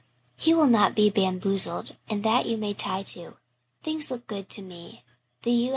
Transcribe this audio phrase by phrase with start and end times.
[0.35, 3.37] He will not be bamboozled and that you may tie to.
[3.83, 5.03] Things look good to me.
[5.43, 5.69] The U.